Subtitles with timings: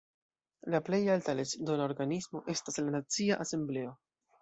[0.75, 3.97] La plej alta leĝdona organismo estas la Nacia Asembleo.